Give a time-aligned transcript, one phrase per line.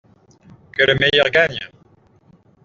[0.73, 1.59] que le meilleur gagne!